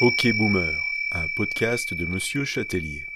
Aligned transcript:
Ok 0.00 0.32
Boomer, 0.32 0.94
un 1.12 1.28
podcast 1.28 1.92
de 1.92 2.06
Monsieur 2.06 2.46
Châtelier. 2.46 3.06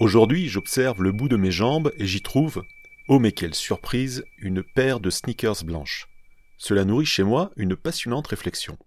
Aujourd'hui, 0.00 0.48
j'observe 0.48 1.02
le 1.02 1.12
bout 1.12 1.28
de 1.28 1.36
mes 1.36 1.50
jambes 1.50 1.92
et 1.98 2.06
j'y 2.06 2.22
trouve, 2.22 2.64
oh 3.06 3.18
mais 3.18 3.32
quelle 3.32 3.54
surprise, 3.54 4.24
une 4.38 4.62
paire 4.62 4.98
de 4.98 5.10
sneakers 5.10 5.62
blanches. 5.62 6.08
Cela 6.56 6.86
nourrit 6.86 7.04
chez 7.04 7.22
moi 7.22 7.50
une 7.56 7.76
passionnante 7.76 8.28
réflexion. 8.28 8.78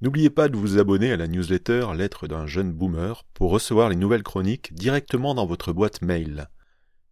N'oubliez 0.00 0.30
pas 0.30 0.48
de 0.48 0.56
vous 0.56 0.78
abonner 0.78 1.12
à 1.12 1.18
la 1.18 1.28
newsletter 1.28 1.88
Lettre 1.94 2.26
d'un 2.26 2.46
jeune 2.46 2.72
boomer 2.72 3.22
pour 3.34 3.50
recevoir 3.50 3.90
les 3.90 3.96
nouvelles 3.96 4.22
chroniques 4.22 4.72
directement 4.72 5.34
dans 5.34 5.44
votre 5.44 5.74
boîte 5.74 6.00
mail. 6.00 6.48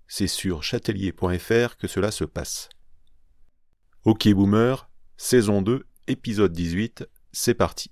C'est 0.08 0.26
sur 0.26 0.62
châtelier.fr 0.62 1.76
que 1.76 1.86
cela 1.86 2.10
se 2.10 2.24
passe. 2.24 2.70
Ok 4.04 4.26
Boomer, 4.30 4.88
saison 5.18 5.60
2, 5.60 5.84
épisode 6.06 6.54
18, 6.54 7.04
c'est 7.30 7.52
parti. 7.52 7.90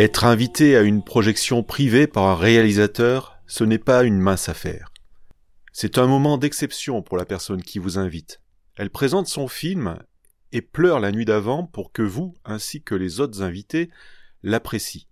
Être 0.00 0.24
invité 0.24 0.78
à 0.78 0.80
une 0.80 1.04
projection 1.04 1.62
privée 1.62 2.06
par 2.06 2.24
un 2.24 2.34
réalisateur, 2.34 3.38
ce 3.46 3.64
n'est 3.64 3.76
pas 3.76 4.02
une 4.02 4.18
mince 4.18 4.48
affaire. 4.48 4.94
C'est 5.74 5.98
un 5.98 6.06
moment 6.06 6.38
d'exception 6.38 7.02
pour 7.02 7.18
la 7.18 7.26
personne 7.26 7.62
qui 7.62 7.78
vous 7.78 7.98
invite. 7.98 8.40
Elle 8.78 8.88
présente 8.88 9.26
son 9.26 9.46
film 9.46 9.98
et 10.52 10.62
pleure 10.62 11.00
la 11.00 11.12
nuit 11.12 11.26
d'avant 11.26 11.66
pour 11.66 11.92
que 11.92 12.00
vous, 12.00 12.32
ainsi 12.46 12.82
que 12.82 12.94
les 12.94 13.20
autres 13.20 13.42
invités, 13.42 13.90
l'apprécient. 14.42 15.04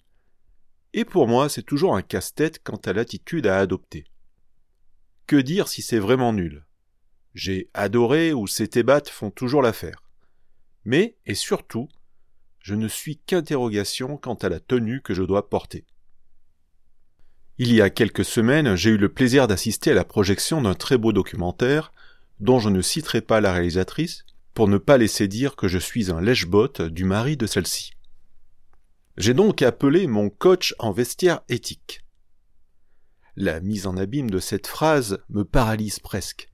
Et 0.94 1.04
pour 1.04 1.28
moi, 1.28 1.50
c'est 1.50 1.64
toujours 1.64 1.94
un 1.94 2.00
casse-tête 2.00 2.62
quant 2.64 2.80
à 2.86 2.94
l'attitude 2.94 3.46
à 3.46 3.58
adopter. 3.58 4.06
Que 5.26 5.36
dire 5.36 5.68
si 5.68 5.82
c'est 5.82 5.98
vraiment 5.98 6.32
nul? 6.32 6.64
J'ai 7.34 7.68
adoré 7.74 8.32
ou 8.32 8.46
ces 8.46 8.68
thébates 8.68 9.10
font 9.10 9.30
toujours 9.30 9.60
l'affaire. 9.60 10.02
Mais, 10.86 11.18
et 11.26 11.34
surtout, 11.34 11.90
je 12.68 12.74
ne 12.74 12.86
suis 12.86 13.16
qu'interrogation 13.16 14.18
quant 14.18 14.34
à 14.34 14.50
la 14.50 14.60
tenue 14.60 15.00
que 15.00 15.14
je 15.14 15.22
dois 15.22 15.48
porter. 15.48 15.86
Il 17.56 17.72
y 17.72 17.80
a 17.80 17.88
quelques 17.88 18.26
semaines, 18.26 18.74
j'ai 18.74 18.90
eu 18.90 18.98
le 18.98 19.08
plaisir 19.08 19.48
d'assister 19.48 19.92
à 19.92 19.94
la 19.94 20.04
projection 20.04 20.60
d'un 20.60 20.74
très 20.74 20.98
beau 20.98 21.14
documentaire, 21.14 21.94
dont 22.40 22.58
je 22.58 22.68
ne 22.68 22.82
citerai 22.82 23.22
pas 23.22 23.40
la 23.40 23.54
réalisatrice, 23.54 24.26
pour 24.52 24.68
ne 24.68 24.76
pas 24.76 24.98
laisser 24.98 25.28
dire 25.28 25.56
que 25.56 25.66
je 25.66 25.78
suis 25.78 26.10
un 26.10 26.20
lèche-botte 26.20 26.82
du 26.82 27.04
mari 27.04 27.38
de 27.38 27.46
celle-ci. 27.46 27.92
J'ai 29.16 29.32
donc 29.32 29.62
appelé 29.62 30.06
mon 30.06 30.28
coach 30.28 30.74
en 30.78 30.92
vestiaire 30.92 31.40
éthique. 31.48 32.04
La 33.34 33.60
mise 33.60 33.86
en 33.86 33.96
abîme 33.96 34.28
de 34.28 34.40
cette 34.40 34.66
phrase 34.66 35.20
me 35.30 35.42
paralyse 35.42 36.00
presque. 36.00 36.50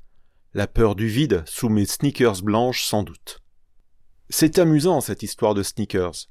La 0.52 0.68
peur 0.68 0.94
du 0.94 1.08
vide 1.08 1.42
sous 1.46 1.68
mes 1.68 1.86
sneakers 1.86 2.42
blanches 2.42 2.84
sans 2.84 3.02
doute. 3.02 3.43
C'est 4.30 4.58
amusant 4.58 5.00
cette 5.00 5.22
histoire 5.22 5.54
de 5.54 5.62
sneakers. 5.62 6.28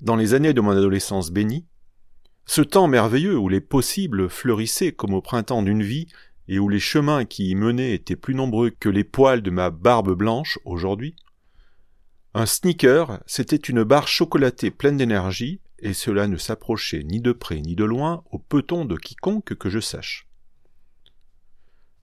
Dans 0.00 0.16
les 0.16 0.34
années 0.34 0.54
de 0.54 0.60
mon 0.60 0.70
adolescence 0.70 1.30
bénie, 1.30 1.66
ce 2.46 2.62
temps 2.62 2.86
merveilleux 2.86 3.36
où 3.36 3.48
les 3.48 3.60
possibles 3.60 4.28
fleurissaient 4.28 4.92
comme 4.92 5.14
au 5.14 5.20
printemps 5.20 5.62
d'une 5.62 5.82
vie 5.82 6.06
et 6.48 6.58
où 6.58 6.68
les 6.68 6.80
chemins 6.80 7.24
qui 7.24 7.50
y 7.50 7.54
menaient 7.54 7.94
étaient 7.94 8.16
plus 8.16 8.34
nombreux 8.34 8.70
que 8.70 8.88
les 8.88 9.04
poils 9.04 9.42
de 9.42 9.50
ma 9.50 9.70
barbe 9.70 10.14
blanche 10.14 10.58
aujourd'hui, 10.64 11.16
un 12.34 12.46
sneaker, 12.46 13.22
c'était 13.26 13.56
une 13.56 13.84
barre 13.84 14.08
chocolatée 14.08 14.70
pleine 14.70 14.96
d'énergie, 14.96 15.60
et 15.80 15.92
cela 15.92 16.28
ne 16.28 16.38
s'approchait 16.38 17.02
ni 17.02 17.20
de 17.20 17.32
près 17.32 17.60
ni 17.60 17.74
de 17.74 17.84
loin 17.84 18.24
au 18.30 18.38
peton 18.38 18.86
de 18.86 18.96
quiconque 18.96 19.54
que 19.54 19.68
je 19.68 19.80
sache. 19.80 20.28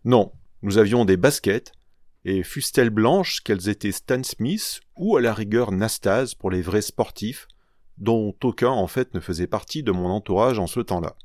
Non, 0.05 0.31
nous 0.61 0.77
avions 0.77 1.05
des 1.05 1.17
baskets, 1.17 1.71
et 2.25 2.43
fussent-elles 2.43 2.89
blanches 2.89 3.41
qu'elles 3.41 3.69
étaient 3.69 3.91
Stan 3.91 4.23
Smith 4.23 4.81
ou 4.95 5.17
à 5.17 5.21
la 5.21 5.33
rigueur 5.33 5.71
Nastase 5.71 6.35
pour 6.35 6.51
les 6.51 6.61
vrais 6.61 6.81
sportifs, 6.81 7.47
dont 7.97 8.35
aucun 8.43 8.69
en 8.69 8.87
fait 8.87 9.13
ne 9.13 9.19
faisait 9.19 9.47
partie 9.47 9.83
de 9.83 9.91
mon 9.91 10.09
entourage 10.09 10.59
en 10.59 10.67
ce 10.67 10.79
temps-là. 10.79 11.15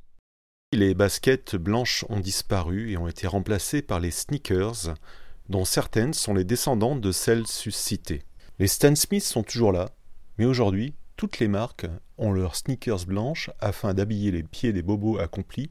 Les 0.72 0.94
baskets 0.94 1.56
blanches 1.56 2.05
ont 2.09 2.21
disparu 2.21 2.91
et 2.91 2.97
ont 2.97 3.09
été 3.09 3.27
remplacées 3.27 3.82
par 3.82 4.00
les 4.00 4.10
sneakers, 4.10 4.94
dont 5.49 5.65
certaines 5.65 6.15
sont 6.15 6.34
les 6.34 6.44
descendantes 6.44 7.00
de 7.00 7.12
celles 7.12 7.47
suscitées. 7.47 8.22
Les 8.59 8.66
Stan 8.66 8.94
Smith 8.94 9.22
sont 9.22 9.43
toujours 9.43 9.72
là, 9.72 9.91
mais 10.38 10.47
aujourd'hui, 10.47 10.94
toutes 11.16 11.38
les 11.38 11.49
marques 11.49 11.87
ont 12.19 12.32
leurs 12.32 12.56
sneakers 12.56 13.06
blanches 13.06 13.50
afin 13.61 13.94
d'habiller 13.94 14.31
les 14.31 14.43
pieds 14.43 14.72
des 14.72 14.82
bobos 14.82 15.19
accomplis 15.19 15.69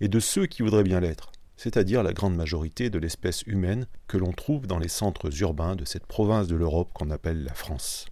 et 0.00 0.08
de 0.08 0.20
ceux 0.20 0.46
qui 0.46 0.62
voudraient 0.62 0.82
bien 0.82 1.00
l'être 1.00 1.31
c'est-à-dire 1.56 2.02
la 2.02 2.12
grande 2.12 2.36
majorité 2.36 2.90
de 2.90 2.98
l'espèce 2.98 3.42
humaine 3.42 3.86
que 4.08 4.16
l'on 4.16 4.32
trouve 4.32 4.66
dans 4.66 4.78
les 4.78 4.88
centres 4.88 5.30
urbains 5.42 5.76
de 5.76 5.84
cette 5.84 6.06
province 6.06 6.46
de 6.48 6.56
l'Europe 6.56 6.90
qu'on 6.92 7.10
appelle 7.10 7.44
la 7.44 7.54
France. 7.54 8.06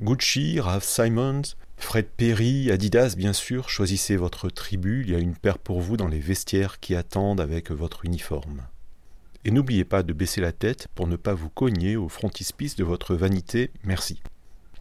Gucci, 0.00 0.58
Ralph 0.58 0.84
Simons, 0.84 1.42
Fred 1.76 2.06
Perry, 2.16 2.70
Adidas 2.70 3.14
bien 3.16 3.32
sûr, 3.32 3.68
choisissez 3.68 4.16
votre 4.16 4.48
tribu, 4.48 5.02
il 5.04 5.12
y 5.12 5.14
a 5.14 5.18
une 5.18 5.36
paire 5.36 5.58
pour 5.58 5.80
vous 5.80 5.96
dans 5.96 6.08
les 6.08 6.18
vestiaires 6.18 6.80
qui 6.80 6.94
attendent 6.94 7.40
avec 7.40 7.70
votre 7.70 8.04
uniforme. 8.04 8.62
Et 9.44 9.50
n'oubliez 9.50 9.84
pas 9.84 10.02
de 10.02 10.12
baisser 10.12 10.40
la 10.40 10.52
tête 10.52 10.88
pour 10.94 11.06
ne 11.06 11.16
pas 11.16 11.34
vous 11.34 11.50
cogner 11.50 11.96
au 11.96 12.08
frontispice 12.08 12.76
de 12.76 12.84
votre 12.84 13.14
vanité, 13.14 13.70
merci. 13.84 14.20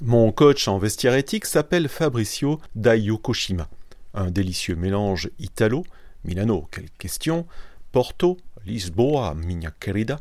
Mon 0.01 0.31
coach 0.31 0.67
en 0.67 0.77
vestiaire 0.77 1.15
éthique 1.15 1.45
s'appelle 1.45 1.89
Fabricio 1.89 2.59
Daiokoshima, 2.75 3.69
un 4.13 4.31
délicieux 4.31 4.75
mélange 4.75 5.29
italo, 5.39 5.83
Milano, 6.23 6.67
quelle 6.71 6.89
question, 6.91 7.45
Porto, 7.93 8.37
Lisboa, 8.65 9.35
minha 9.35 9.69
querida, 9.69 10.19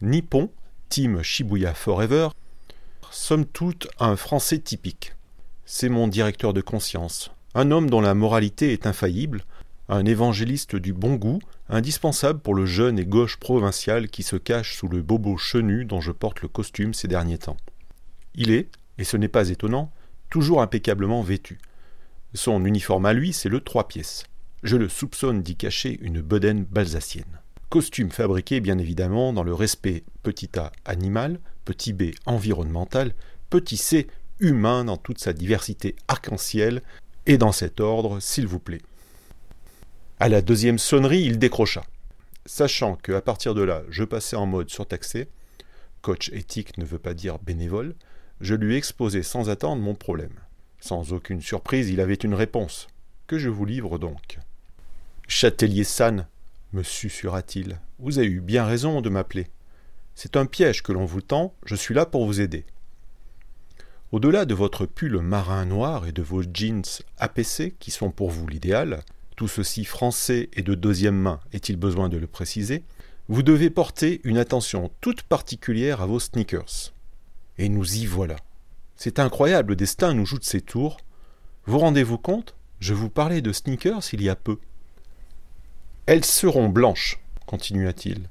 Nippon, 0.00 0.50
Team 0.88 1.22
Shibuya 1.22 1.74
Forever, 1.74 2.28
somme 3.10 3.44
toute 3.44 3.88
un 3.98 4.16
Français 4.16 4.58
typique. 4.58 5.12
C'est 5.66 5.90
mon 5.90 6.08
directeur 6.08 6.54
de 6.54 6.62
conscience, 6.62 7.30
un 7.54 7.72
homme 7.72 7.90
dont 7.90 8.00
la 8.00 8.14
moralité 8.14 8.72
est 8.72 8.86
infaillible, 8.86 9.44
un 9.90 10.06
évangéliste 10.06 10.76
du 10.76 10.94
bon 10.94 11.16
goût, 11.16 11.40
indispensable 11.68 12.40
pour 12.40 12.54
le 12.54 12.64
jeune 12.64 12.98
et 12.98 13.04
gauche 13.04 13.36
provincial 13.36 14.08
qui 14.08 14.22
se 14.22 14.36
cache 14.36 14.78
sous 14.78 14.88
le 14.88 15.02
bobo 15.02 15.36
chenu 15.36 15.84
dont 15.84 16.00
je 16.00 16.12
porte 16.12 16.40
le 16.40 16.48
costume 16.48 16.94
ces 16.94 17.06
derniers 17.06 17.36
temps. 17.36 17.58
Il 18.34 18.50
est, 18.50 18.70
et 18.96 19.04
ce 19.04 19.18
n'est 19.18 19.28
pas 19.28 19.50
étonnant, 19.50 19.92
toujours 20.30 20.62
impeccablement 20.62 21.20
vêtu. 21.20 21.58
Son 22.32 22.64
uniforme 22.64 23.04
à 23.04 23.12
lui, 23.12 23.34
c'est 23.34 23.50
le 23.50 23.60
trois 23.60 23.88
pièces. 23.88 24.24
Je 24.62 24.76
le 24.76 24.88
soupçonne 24.88 25.42
d'y 25.42 25.56
cacher 25.56 25.98
une 26.02 26.20
bedaine 26.20 26.64
balsacienne. 26.64 27.40
Costume 27.70 28.10
fabriqué 28.10 28.60
bien 28.60 28.78
évidemment 28.78 29.32
dans 29.32 29.42
le 29.42 29.54
respect 29.54 30.04
petit 30.22 30.50
a 30.58 30.70
animal, 30.84 31.40
petit 31.64 31.92
b 31.92 32.10
environnemental, 32.26 33.14
petit 33.48 33.76
c 33.76 34.08
humain 34.38 34.84
dans 34.84 34.96
toute 34.96 35.18
sa 35.18 35.32
diversité 35.32 35.96
arc-en-ciel, 36.08 36.82
et 37.26 37.38
dans 37.38 37.52
cet 37.52 37.80
ordre, 37.80 38.20
s'il 38.20 38.46
vous 38.46 38.58
plaît. 38.58 38.82
À 40.18 40.28
la 40.28 40.42
deuxième 40.42 40.78
sonnerie, 40.78 41.22
il 41.22 41.38
décrocha. 41.38 41.84
Sachant 42.44 42.96
que 42.96 43.12
à 43.12 43.20
partir 43.20 43.54
de 43.54 43.62
là, 43.62 43.82
je 43.88 44.04
passais 44.04 44.36
en 44.36 44.46
mode 44.46 44.70
surtaxé, 44.70 45.28
coach 46.02 46.30
éthique 46.32 46.76
ne 46.78 46.84
veut 46.84 46.98
pas 46.98 47.14
dire 47.14 47.38
bénévole, 47.38 47.94
je 48.40 48.54
lui 48.54 48.76
exposai 48.76 49.22
sans 49.22 49.48
attendre 49.48 49.82
mon 49.82 49.94
problème. 49.94 50.40
Sans 50.80 51.12
aucune 51.12 51.42
surprise, 51.42 51.90
il 51.90 52.00
avait 52.00 52.14
une 52.14 52.34
réponse, 52.34 52.88
que 53.26 53.38
je 53.38 53.50
vous 53.50 53.66
livre 53.66 53.98
donc. 53.98 54.38
Châtelier 55.42 55.84
San, 55.84 56.26
me 56.74 56.82
susurra-t-il, 56.82 57.80
vous 57.98 58.18
avez 58.18 58.28
eu 58.28 58.42
bien 58.42 58.66
raison 58.66 59.00
de 59.00 59.08
m'appeler. 59.08 59.46
C'est 60.14 60.36
un 60.36 60.44
piège 60.44 60.82
que 60.82 60.92
l'on 60.92 61.06
vous 61.06 61.22
tend, 61.22 61.54
je 61.64 61.74
suis 61.74 61.94
là 61.94 62.04
pour 62.04 62.26
vous 62.26 62.42
aider. 62.42 62.66
Au-delà 64.12 64.44
de 64.44 64.52
votre 64.52 64.84
pull 64.84 65.18
marin 65.20 65.64
noir 65.64 66.06
et 66.06 66.12
de 66.12 66.20
vos 66.20 66.42
jeans 66.42 66.84
APC, 67.16 67.74
qui 67.78 67.90
sont 67.90 68.10
pour 68.10 68.30
vous 68.30 68.46
l'idéal, 68.48 69.02
tout 69.34 69.48
ceci 69.48 69.86
français 69.86 70.50
et 70.52 70.60
de 70.60 70.74
deuxième 70.74 71.16
main, 71.16 71.40
est-il 71.54 71.76
besoin 71.76 72.10
de 72.10 72.18
le 72.18 72.26
préciser, 72.26 72.84
vous 73.28 73.42
devez 73.42 73.70
porter 73.70 74.20
une 74.24 74.36
attention 74.36 74.90
toute 75.00 75.22
particulière 75.22 76.02
à 76.02 76.06
vos 76.06 76.20
sneakers. 76.20 76.92
Et 77.56 77.70
nous 77.70 77.96
y 77.96 78.04
voilà. 78.04 78.36
C'est 78.94 79.18
incroyable, 79.18 79.70
le 79.70 79.76
destin 79.76 80.12
nous 80.12 80.26
joue 80.26 80.38
de 80.38 80.44
ses 80.44 80.60
tours. 80.60 80.98
Vous 81.64 81.78
rendez-vous 81.78 82.18
compte? 82.18 82.54
Je 82.78 82.92
vous 82.92 83.08
parlais 83.08 83.40
de 83.40 83.52
sneakers 83.54 84.02
il 84.12 84.22
y 84.22 84.28
a 84.28 84.36
peu. 84.36 84.58
Elles 86.10 86.24
seront 86.24 86.68
blanches, 86.68 87.20
continua-t-il, 87.46 88.28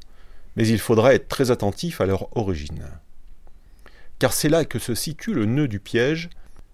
mais 0.57 0.67
il 0.67 0.79
faudra 0.79 1.13
être 1.13 1.29
très 1.29 1.49
attentif 1.49 2.01
à 2.01 2.05
leur 2.05 2.35
origine. 2.35 2.83
Car 4.19 4.33
c'est 4.33 4.49
là 4.49 4.65
que 4.65 4.79
se 4.79 4.93
situe 4.93 5.33
le 5.33 5.45
nœud 5.45 5.69
du 5.69 5.79
piège, 5.79 6.29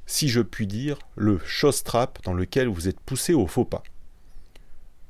si 0.07 0.30
je 0.30 0.42
puis 0.42 0.66
dire, 0.66 0.98
le 1.16 1.38
chausse-trappe 1.46 2.24
dans 2.24 2.34
lequel 2.34 2.68
vous 2.69 2.88
êtes 2.88 3.00
poussé 3.00 3.36
au 3.36 3.46
faux 3.46 3.66
pas. 3.66 3.84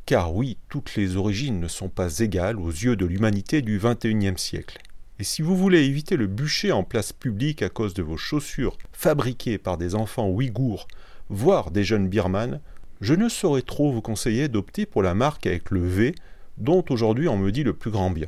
Car 0.06 0.36
oui, 0.36 0.58
toutes 0.68 0.96
les 0.98 1.16
origines 1.16 1.62
ne 1.62 1.70
sont 1.70 1.88
pas 1.88 2.20
égales 2.20 2.60
aux 2.60 2.72
yeux 2.72 2.98
de 2.98 3.06
l'humanité 3.06 3.62
du 3.62 3.80
XXIe 3.80 4.38
siècle. 4.38 4.80
Et 5.20 5.24
si 5.24 5.42
vous 5.42 5.56
voulez 5.56 5.86
éviter 5.86 6.18
le 6.18 6.28
bûcher 6.28 6.74
en 6.74 6.84
place 6.84 7.14
publique 7.14 7.62
à 7.62 7.70
cause 7.70 7.94
de 7.94 8.04
vos 8.04 8.18
chaussures 8.18 8.78
fabriquées 8.92 9.58
par 9.58 9.78
des 9.78 9.96
enfants 9.96 10.28
ouïghours, 10.28 10.90
voire 11.30 11.72
des 11.72 11.86
jeunes 11.86 12.10
birmanes, 12.10 12.60
je 13.02 13.14
ne 13.14 13.30
saurais 13.30 13.62
trop 13.62 13.92
vous 13.92 14.02
conseiller 14.02 14.48
d'opter 14.48 14.86
pour 14.86 15.04
la 15.04 15.14
marque 15.14 15.48
avec 15.48 15.72
le 15.72 15.86
V, 15.86 16.16
dont 16.58 16.84
aujourd'hui 16.90 17.28
on 17.28 17.38
me 17.38 17.52
dit 17.52 17.64
le 17.64 17.74
plus 17.74 17.92
grand 17.92 18.12
bien. 18.12 18.28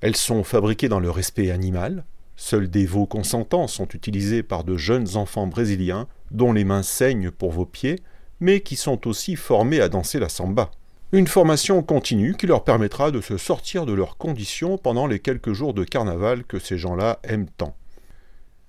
Elles 0.00 0.16
sont 0.16 0.44
fabriquées 0.44 0.88
dans 0.88 1.00
le 1.00 1.10
respect 1.10 1.50
animal, 1.50 2.04
seuls 2.36 2.68
des 2.68 2.86
veaux 2.86 3.06
consentants 3.06 3.68
sont 3.68 3.88
utilisés 3.88 4.42
par 4.42 4.64
de 4.64 4.76
jeunes 4.76 5.16
enfants 5.16 5.46
brésiliens, 5.46 6.08
dont 6.30 6.52
les 6.52 6.64
mains 6.64 6.82
saignent 6.82 7.30
pour 7.30 7.52
vos 7.52 7.66
pieds, 7.66 8.00
mais 8.40 8.60
qui 8.60 8.76
sont 8.76 9.06
aussi 9.06 9.36
formés 9.36 9.80
à 9.80 9.88
danser 9.88 10.18
la 10.18 10.28
samba. 10.28 10.70
Une 11.12 11.26
formation 11.26 11.82
continue 11.82 12.34
qui 12.34 12.46
leur 12.46 12.64
permettra 12.64 13.10
de 13.10 13.20
se 13.20 13.36
sortir 13.36 13.84
de 13.86 13.92
leurs 13.92 14.16
conditions 14.16 14.78
pendant 14.78 15.06
les 15.06 15.20
quelques 15.20 15.52
jours 15.52 15.74
de 15.74 15.84
carnaval 15.84 16.44
que 16.44 16.58
ces 16.58 16.78
gens-là 16.78 17.20
aiment 17.22 17.50
tant. 17.56 17.76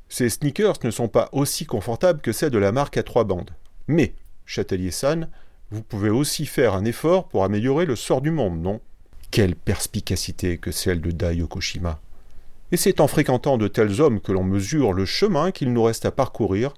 Ces 0.10 0.30
sneakers 0.30 0.78
ne 0.84 0.92
sont 0.92 1.08
pas 1.08 1.30
aussi 1.32 1.66
confortables 1.66 2.22
que 2.22 2.34
celles 2.34 2.52
de 2.52 2.58
la 2.58 2.72
marque 2.72 2.98
à 2.98 3.04
trois 3.04 3.24
bandes. 3.24 3.52
Mais, 3.88 4.14
Châtelier-San, 4.46 5.30
vous 5.72 5.82
pouvez 5.82 6.10
aussi 6.10 6.46
faire 6.46 6.74
un 6.74 6.86
effort 6.86 7.28
pour 7.28 7.44
améliorer 7.44 7.86
le 7.86 7.96
sort 7.96 8.22
du 8.22 8.32
monde, 8.32 8.62
non? 8.62 8.80
Quelle 9.32 9.56
perspicacité 9.56 10.58
que 10.58 10.72
celle 10.72 11.02
de 11.02 11.12
Dai 11.12 11.38
Yokoshima 11.38 12.00
Et 12.72 12.78
c'est 12.78 13.00
en 13.00 13.08
fréquentant 13.08 13.58
de 13.58 13.68
tels 13.68 14.00
hommes 14.00 14.22
que 14.22 14.32
l'on 14.32 14.44
mesure 14.44 14.94
le 14.94 15.06
chemin 15.06 15.52
qu'il 15.52 15.74
nous 15.74 15.84
reste 15.84 16.06
à 16.06 16.12
parcourir 16.12 16.74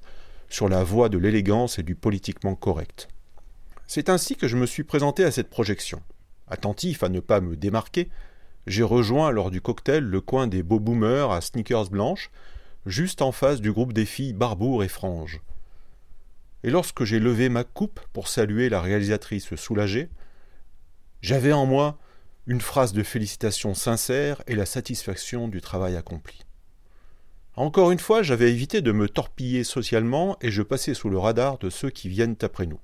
sur 0.50 0.70
la 0.70 0.84
voie 0.84 1.10
de 1.10 1.18
l'élégance 1.18 1.80
et 1.80 1.84
du 1.84 1.96
politiquement 1.96 2.56
correct. 2.56 3.10
C'est 3.88 4.10
ainsi 4.10 4.36
que 4.36 4.48
je 4.48 4.58
me 4.58 4.66
suis 4.66 4.84
présenté 4.84 5.24
à 5.24 5.32
cette 5.32 5.50
projection. 5.50 6.02
Attentif 6.48 7.04
à 7.04 7.10
ne 7.10 7.20
pas 7.20 7.42
me 7.42 7.56
démarquer, 7.56 8.10
j'ai 8.68 8.84
rejoint 8.84 9.32
lors 9.32 9.52
du 9.52 9.62
cocktail 9.62 10.04
le 10.04 10.22
coin 10.22 10.48
des 10.48 10.64
beaux 10.64 10.80
boomers 10.80 11.32
à 11.32 11.42
sneakers 11.42 11.90
blanches, 11.90 12.32
juste 12.86 13.22
en 13.22 13.32
face 13.32 13.62
du 13.62 13.72
groupe 13.72 13.94
des 13.94 14.06
filles 14.06 14.34
Barbour 14.34 14.84
et 14.84 14.88
Frange. 14.88 15.42
Et 16.66 16.72
lorsque 16.72 17.04
j'ai 17.04 17.20
levé 17.20 17.48
ma 17.48 17.64
coupe 17.64 18.00
pour 18.12 18.28
saluer 18.28 18.70
la 18.70 18.82
réalisatrice 18.82 19.54
soulagée, 19.54 20.10
j'avais 21.22 21.54
en 21.54 21.68
moi 21.68 22.00
une 22.48 22.60
phrase 22.60 22.92
de 22.92 23.04
félicitations 23.04 23.76
sincère 23.76 24.42
et 24.48 24.56
la 24.56 24.66
satisfaction 24.66 25.48
du 25.48 25.62
travail 25.62 25.96
accompli. 25.96 26.42
Encore 27.56 27.92
une 27.92 28.00
fois, 28.00 28.24
j'avais 28.24 28.52
évité 28.52 28.82
de 28.82 28.92
me 28.92 29.08
torpiller 29.08 29.64
socialement 29.64 30.38
et 30.42 30.50
je 30.50 30.64
passais 30.64 30.96
sous 30.96 31.12
le 31.12 31.20
radar 31.20 31.60
de 31.60 31.70
ceux 31.70 31.92
qui 31.92 32.10
viennent 32.10 32.36
après 32.42 32.66
nous. 32.66 32.80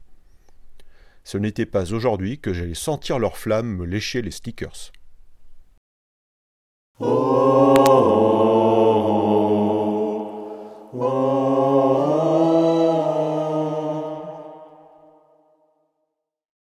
Ce 1.24 1.40
n'était 1.40 1.66
pas 1.66 1.92
aujourd'hui 1.92 2.38
que 2.38 2.54
j'allais 2.54 2.76
sentir 2.76 3.18
leur 3.18 3.36
flamme 3.36 3.78
me 3.78 3.86
lécher 3.88 4.22
les 4.22 4.30
stickers. 4.30 4.92
Oh 7.00 7.51